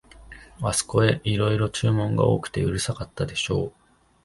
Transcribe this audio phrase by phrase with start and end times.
[0.63, 3.73] あすこへ、いろいろ注文が多くてうるさかったでしょう、